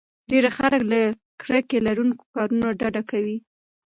ډېری 0.29 0.49
خلک 0.57 0.81
له 0.91 1.01
کرکې 1.41 1.77
لرونکو 1.87 2.23
کارونو 2.35 2.67
ډډه 2.79 3.03
کوي. 3.11 3.37